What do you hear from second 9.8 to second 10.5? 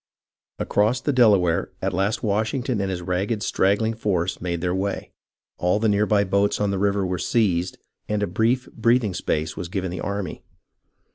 the army.